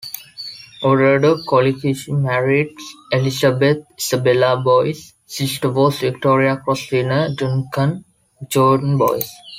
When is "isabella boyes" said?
3.99-5.13